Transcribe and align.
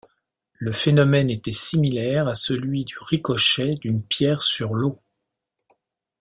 Le 0.57 0.71
phénomène 0.71 1.29
était 1.29 1.51
similaire 1.51 2.27
à 2.27 2.33
celui 2.33 2.85
du 2.85 2.95
ricochet 2.97 3.75
d'une 3.75 4.01
pierre 4.01 4.41
sur 4.41 4.73
l'eau. 4.73 4.99